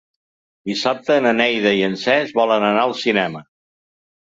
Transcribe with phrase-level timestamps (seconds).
[0.69, 3.47] Dissabte na Neida i en Cesc volen anar al cinema.